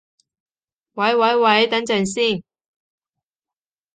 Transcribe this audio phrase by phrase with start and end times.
[0.93, 2.43] 喂喂喂，等陣先